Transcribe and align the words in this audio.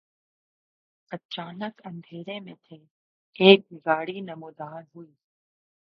اچانک 1.11 1.81
اندھیرے 1.85 2.39
میں 2.39 2.55
سے 2.69 2.75
ایک 3.39 3.65
گاڑی 3.85 4.19
نمودار 4.21 4.81
ہوئی 4.95 5.13